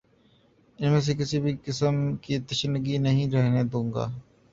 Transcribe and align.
ان 0.79 0.91
میں 0.91 1.15
کسی 1.15 1.39
بھی 1.39 1.53
قسم 1.65 1.95
کی 2.17 2.39
تشنگی 2.47 2.97
نہیں 2.97 3.31
رہنے 3.31 3.63
دوں 3.71 3.85
گا 3.93 4.07